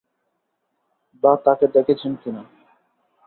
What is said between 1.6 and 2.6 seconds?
দেখেছেন কিনা?